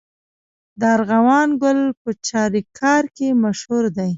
[0.79, 4.09] د ارغوان ګل په چاریکار کې مشهور دی.